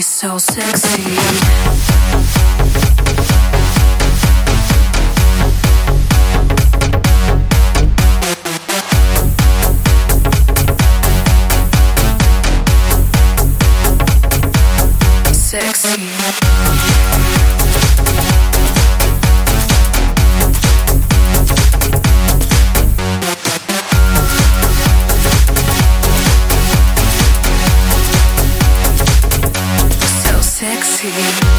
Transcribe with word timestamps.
So. 0.00 0.38
Sexy. 0.38 2.31
Sexy. 31.22 31.51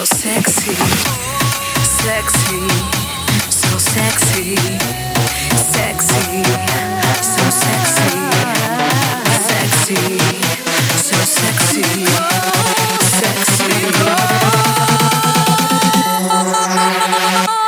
So 0.00 0.06
sexy, 0.16 0.74
sexy, 1.84 2.68
so 3.50 3.76
sexy, 3.76 4.56
sexy, 5.76 6.42
so 7.20 7.44
sexy, 7.50 8.16
sexy, 9.44 10.18
so 10.96 11.18
sexy, 11.20 11.84
sexy. 13.18 13.80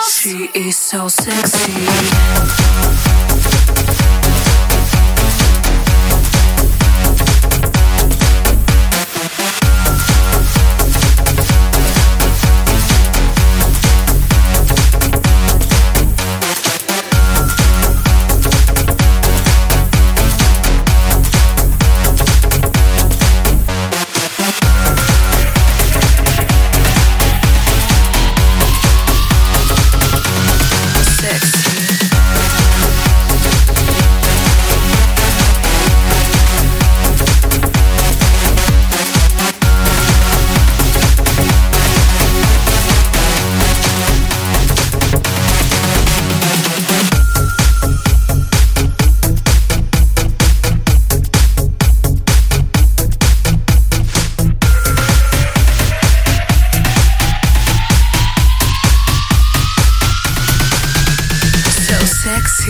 She 0.08 0.36
is 0.58 0.76
so 0.78 1.08
sexy. 1.08 3.01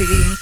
Sexy. 0.02 0.41